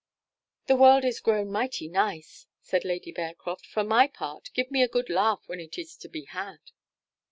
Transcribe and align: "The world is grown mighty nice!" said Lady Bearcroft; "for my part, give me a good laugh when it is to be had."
"The 0.65 0.75
world 0.75 1.05
is 1.05 1.19
grown 1.19 1.51
mighty 1.51 1.87
nice!" 1.87 2.47
said 2.59 2.83
Lady 2.83 3.11
Bearcroft; 3.11 3.67
"for 3.67 3.83
my 3.83 4.07
part, 4.07 4.49
give 4.55 4.71
me 4.71 4.81
a 4.81 4.87
good 4.87 5.11
laugh 5.11 5.43
when 5.45 5.59
it 5.59 5.77
is 5.77 5.95
to 5.97 6.09
be 6.09 6.23
had." 6.25 6.57